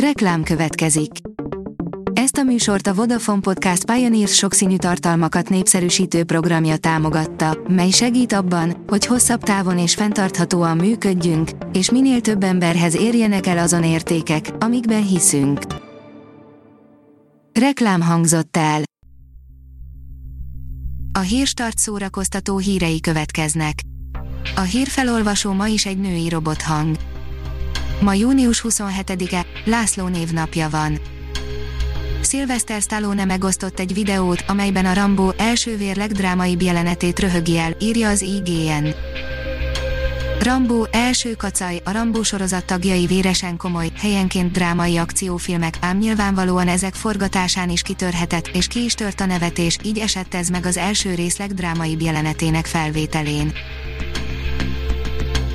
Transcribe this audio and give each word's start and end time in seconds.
Reklám 0.00 0.42
következik. 0.42 1.10
Ezt 2.12 2.36
a 2.36 2.42
műsort 2.42 2.86
a 2.86 2.94
Vodafone 2.94 3.40
Podcast 3.40 3.84
Pioneers 3.84 4.34
sokszínű 4.34 4.76
tartalmakat 4.76 5.48
népszerűsítő 5.48 6.24
programja 6.24 6.76
támogatta, 6.76 7.58
mely 7.68 7.90
segít 7.90 8.32
abban, 8.32 8.84
hogy 8.86 9.06
hosszabb 9.06 9.42
távon 9.42 9.78
és 9.78 9.94
fenntarthatóan 9.94 10.76
működjünk, 10.76 11.50
és 11.72 11.90
minél 11.90 12.20
több 12.20 12.42
emberhez 12.42 12.96
érjenek 12.96 13.46
el 13.46 13.58
azon 13.58 13.84
értékek, 13.84 14.50
amikben 14.58 15.06
hiszünk. 15.06 15.60
Reklám 17.52 18.00
hangzott 18.00 18.56
el. 18.56 18.82
A 21.12 21.20
hírstart 21.20 21.78
szórakoztató 21.78 22.58
hírei 22.58 23.00
következnek. 23.00 23.74
A 24.56 24.60
hírfelolvasó 24.60 25.52
ma 25.52 25.66
is 25.66 25.86
egy 25.86 25.98
női 25.98 26.28
robothang. 26.28 26.96
Ma 28.00 28.14
június 28.14 28.64
27-e, 28.68 29.46
László 29.64 30.06
névnapja 30.06 30.68
van. 30.68 30.98
Sylvester 32.22 32.80
Stallone 32.80 33.24
megosztott 33.24 33.78
egy 33.78 33.94
videót, 33.94 34.44
amelyben 34.46 34.86
a 34.86 34.94
Rambo 34.94 35.30
első 35.36 35.76
vér 35.76 35.96
legdrámaibb 35.96 36.62
jelenetét 36.62 37.18
röhögi 37.18 37.58
el, 37.58 37.76
írja 37.80 38.08
az 38.08 38.22
IGN. 38.22 38.86
Rambo 40.42 40.84
első 40.90 41.34
kacaj, 41.34 41.80
a 41.84 41.90
Rambo 41.90 42.22
sorozat 42.22 42.64
tagjai 42.64 43.06
véresen 43.06 43.56
komoly, 43.56 43.90
helyenként 43.96 44.52
drámai 44.52 44.96
akciófilmek, 44.96 45.76
ám 45.80 45.98
nyilvánvalóan 45.98 46.68
ezek 46.68 46.94
forgatásán 46.94 47.70
is 47.70 47.82
kitörhetett, 47.82 48.46
és 48.46 48.66
ki 48.66 48.84
is 48.84 48.94
tört 48.94 49.20
a 49.20 49.26
nevetés, 49.26 49.78
így 49.82 49.98
esett 49.98 50.34
ez 50.34 50.48
meg 50.48 50.66
az 50.66 50.76
első 50.76 51.14
rész 51.14 51.38
legdrámaibb 51.38 52.00
jelenetének 52.00 52.66
felvételén. 52.66 53.52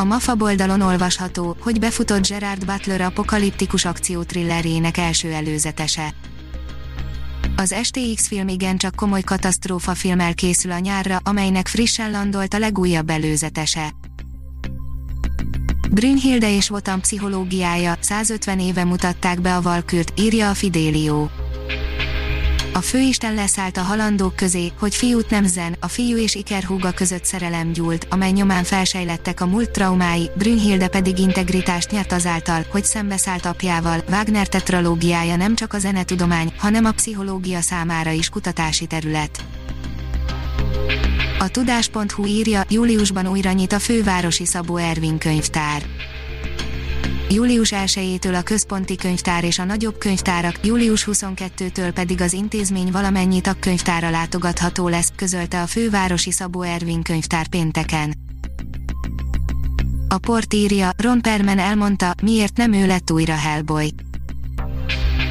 A 0.00 0.04
MAFA 0.04 0.34
boldalon 0.34 0.80
olvasható, 0.80 1.56
hogy 1.60 1.78
befutott 1.78 2.26
Gerard 2.26 2.64
Butler 2.64 3.00
apokaliptikus 3.00 3.84
akciótrillerének 3.84 4.96
első 4.96 5.32
előzetese. 5.32 6.14
Az 7.56 7.74
STX 7.82 8.26
film 8.28 8.48
igencsak 8.48 8.94
komoly 8.94 9.20
katasztrófa 9.20 9.94
filmmel 9.94 10.34
készül 10.34 10.72
a 10.72 10.78
nyárra, 10.78 11.18
amelynek 11.22 11.66
frissen 11.66 12.10
landolt 12.10 12.54
a 12.54 12.58
legújabb 12.58 13.10
előzetese. 13.10 13.94
Brünnhilde 15.90 16.54
és 16.54 16.70
Wotan 16.70 17.00
pszichológiája, 17.00 17.96
150 18.00 18.60
éve 18.60 18.84
mutatták 18.84 19.40
be 19.40 19.56
a 19.56 19.62
Valkürt, 19.62 20.20
írja 20.20 20.50
a 20.50 20.54
Fidelio. 20.54 21.28
A 22.72 22.80
főisten 22.80 23.34
leszállt 23.34 23.76
a 23.76 23.82
halandók 23.82 24.36
közé, 24.36 24.72
hogy 24.78 24.94
fiút 24.94 25.30
nem 25.30 25.44
zen, 25.46 25.76
a 25.80 25.88
fiú 25.88 26.16
és 26.16 26.34
Iker 26.34 26.62
húga 26.62 26.90
között 26.90 27.24
szerelem 27.24 27.72
gyúlt, 27.72 28.06
amely 28.10 28.30
nyomán 28.30 28.64
felsejlettek 28.64 29.40
a 29.40 29.46
múlt 29.46 29.70
traumái, 29.70 30.30
Brünnhilde 30.34 30.88
pedig 30.88 31.18
integritást 31.18 31.90
nyert 31.90 32.12
azáltal, 32.12 32.64
hogy 32.70 32.84
szembeszállt 32.84 33.46
apjával. 33.46 34.04
Wagner 34.10 34.48
tetralógiája 34.48 35.36
nem 35.36 35.54
csak 35.54 35.72
a 35.72 35.78
zenetudomány, 35.78 36.52
hanem 36.58 36.84
a 36.84 36.92
pszichológia 36.92 37.60
számára 37.60 38.10
is 38.10 38.28
kutatási 38.28 38.86
terület. 38.86 39.44
A 41.38 41.48
tudás.hu 41.48 42.26
írja, 42.26 42.62
júliusban 42.68 43.26
újra 43.26 43.52
nyit 43.52 43.72
a 43.72 43.78
fővárosi 43.78 44.46
Szabó 44.46 44.76
Ervin 44.76 45.18
könyvtár 45.18 45.82
július 47.30 47.72
1-től 47.74 48.38
a 48.38 48.42
központi 48.42 48.96
könyvtár 48.96 49.44
és 49.44 49.58
a 49.58 49.64
nagyobb 49.64 49.98
könyvtárak, 49.98 50.66
július 50.66 51.08
22-től 51.10 51.90
pedig 51.94 52.20
az 52.20 52.32
intézmény 52.32 52.90
valamennyi 52.90 53.40
tagkönyvtára 53.40 54.10
látogatható 54.10 54.88
lesz, 54.88 55.12
közölte 55.16 55.62
a 55.62 55.66
fővárosi 55.66 56.30
Szabó 56.30 56.62
Ervin 56.62 57.02
könyvtár 57.02 57.46
pénteken. 57.46 58.14
A 60.08 60.18
port 60.18 60.54
írja, 60.54 60.90
Ron 60.96 61.20
Perman 61.20 61.58
elmondta, 61.58 62.14
miért 62.22 62.56
nem 62.56 62.72
ő 62.72 62.86
lett 62.86 63.10
újra 63.10 63.34
Hellboy. 63.34 63.94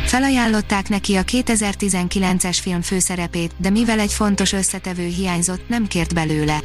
Felajánlották 0.06 0.90
neki 0.90 1.16
a 1.16 1.24
2019-es 1.24 2.58
film 2.62 2.82
főszerepét, 2.82 3.52
de 3.58 3.70
mivel 3.70 4.00
egy 4.00 4.14
fontos 4.14 4.54
összetevő 4.54 5.06
hiányzott, 5.06 5.70
nem 5.70 5.88
kért 5.88 6.14
belőle. 6.14 6.60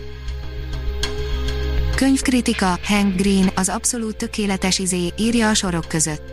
Könyvkritika, 1.94 2.78
Hank 2.84 3.16
Green, 3.16 3.50
az 3.55 3.69
abszolút 3.69 4.16
tökéletes 4.16 4.78
izé, 4.78 5.12
írja 5.16 5.49
a 5.49 5.55
sorok 5.55 5.88
között. 5.88 6.32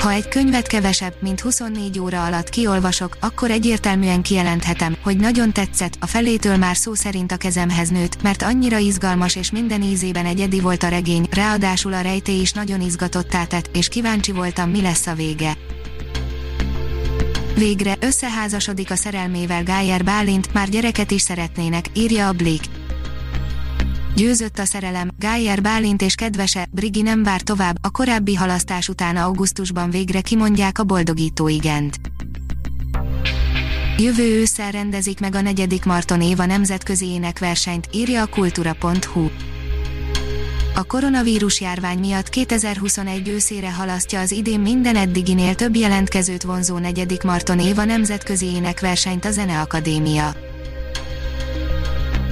Ha 0.00 0.10
egy 0.10 0.28
könyvet 0.28 0.66
kevesebb, 0.66 1.14
mint 1.20 1.40
24 1.40 1.98
óra 1.98 2.24
alatt 2.24 2.48
kiolvasok, 2.48 3.16
akkor 3.20 3.50
egyértelműen 3.50 4.22
kijelenthetem, 4.22 4.96
hogy 5.02 5.16
nagyon 5.16 5.52
tetszett, 5.52 5.96
a 6.00 6.06
felétől 6.06 6.56
már 6.56 6.76
szó 6.76 6.94
szerint 6.94 7.32
a 7.32 7.36
kezemhez 7.36 7.88
nőtt, 7.88 8.22
mert 8.22 8.42
annyira 8.42 8.78
izgalmas 8.78 9.36
és 9.36 9.50
minden 9.50 9.82
ízében 9.82 10.26
egyedi 10.26 10.60
volt 10.60 10.82
a 10.82 10.88
regény, 10.88 11.26
ráadásul 11.30 11.92
a 11.92 12.00
rejtély 12.00 12.40
is 12.40 12.52
nagyon 12.52 12.80
izgatottá 12.80 13.44
tett, 13.44 13.76
és 13.76 13.88
kíváncsi 13.88 14.32
voltam, 14.32 14.70
mi 14.70 14.80
lesz 14.80 15.06
a 15.06 15.14
vége. 15.14 15.56
Végre 17.54 17.96
összeházasodik 18.00 18.90
a 18.90 18.96
szerelmével 18.96 19.62
Gájer 19.62 20.04
Bálint, 20.04 20.52
már 20.52 20.68
gyereket 20.68 21.10
is 21.10 21.20
szeretnének, 21.20 21.84
írja 21.92 22.28
a 22.28 22.32
Blick. 22.32 22.75
Győzött 24.16 24.58
a 24.58 24.64
szerelem, 24.64 25.10
Gájer 25.18 25.62
Bálint 25.62 26.02
és 26.02 26.14
kedvese, 26.14 26.68
Brigi 26.70 27.02
nem 27.02 27.22
vár 27.22 27.40
tovább, 27.40 27.76
a 27.80 27.90
korábbi 27.90 28.34
halasztás 28.34 28.88
után 28.88 29.16
augusztusban 29.16 29.90
végre 29.90 30.20
kimondják 30.20 30.78
a 30.78 30.84
boldogító 30.84 31.48
igent. 31.48 31.96
Jövő 33.98 34.40
ősszel 34.40 34.70
rendezik 34.70 35.20
meg 35.20 35.34
a 35.34 35.40
negyedik 35.40 35.84
Marton 35.84 36.22
Éva 36.22 36.46
nemzetközi 36.46 37.06
énekversenyt, 37.06 37.88
írja 37.92 38.22
a 38.22 38.26
kultúra.hu. 38.26 39.28
A 40.74 40.84
koronavírus 40.84 41.60
járvány 41.60 41.98
miatt 41.98 42.28
2021 42.28 43.28
őszére 43.28 43.72
halasztja 43.72 44.20
az 44.20 44.30
idén 44.30 44.60
minden 44.60 44.96
eddiginél 44.96 45.54
több 45.54 45.76
jelentkezőt 45.76 46.42
vonzó 46.42 46.78
negyedik 46.78 47.22
Marton 47.22 47.60
Éva 47.60 47.84
nemzetközi 47.84 48.46
énekversenyt 48.46 49.24
a 49.24 49.30
Zeneakadémia. 49.30 50.54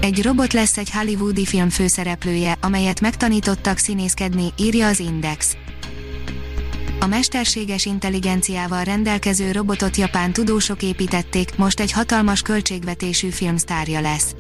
Egy 0.05 0.23
robot 0.23 0.53
lesz 0.53 0.79
egy 0.79 0.91
hollywoodi 0.91 1.45
film 1.45 1.71
főszereplője, 1.71 2.57
amelyet 2.61 3.01
megtanítottak 3.01 3.79
színészkedni, 3.79 4.53
írja 4.57 4.87
az 4.87 4.99
Index. 4.99 5.57
A 7.01 7.07
mesterséges 7.07 7.85
intelligenciával 7.87 8.85
rendelkező 8.85 9.53
robotot 9.53 9.97
japán 9.97 10.33
tudósok 10.33 10.83
építették, 10.83 11.57
most 11.57 11.81
egy 11.81 11.93
hatalmas 11.93 12.43
költségvetésű 12.43 13.29
filmsztárja 13.29 14.01
lesz. 14.01 14.35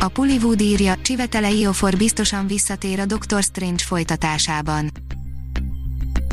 A 0.00 0.08
Pullywood 0.08 0.60
írja, 0.60 0.94
Csivetele 1.02 1.50
Iofor 1.50 1.96
biztosan 1.96 2.46
visszatér 2.46 3.00
a 3.00 3.06
Doctor 3.06 3.42
Strange 3.42 3.82
folytatásában. 3.84 4.90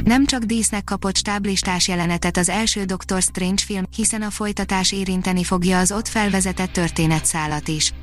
Nem 0.09 0.25
csak 0.25 0.43
dísznek 0.43 0.83
kapott 0.83 1.17
stáblistás 1.17 1.87
jelenetet 1.87 2.37
az 2.37 2.49
első 2.49 2.83
Doctor 2.83 3.21
Strange 3.21 3.61
film, 3.65 3.83
hiszen 3.95 4.21
a 4.21 4.29
folytatás 4.29 4.91
érinteni 4.91 5.43
fogja 5.43 5.79
az 5.79 5.91
ott 5.91 6.07
felvezetett 6.07 6.71
történetszálat 6.71 7.67
is. 7.67 7.93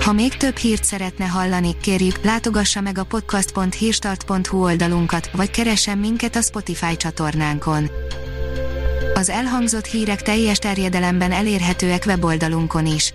Ha 0.00 0.12
még 0.12 0.36
több 0.36 0.56
hírt 0.56 0.84
szeretne 0.84 1.24
hallani, 1.24 1.76
kérjük, 1.80 2.24
látogassa 2.24 2.80
meg 2.80 2.98
a 2.98 3.04
podcast.hírstart.hu 3.04 4.62
oldalunkat, 4.62 5.30
vagy 5.30 5.50
keressen 5.50 5.98
minket 5.98 6.36
a 6.36 6.42
Spotify 6.42 6.96
csatornánkon. 6.96 7.90
Az 9.14 9.28
elhangzott 9.28 9.86
hírek 9.86 10.22
teljes 10.22 10.58
terjedelemben 10.58 11.32
elérhetőek 11.32 12.02
weboldalunkon 12.06 12.86
is. 12.86 13.14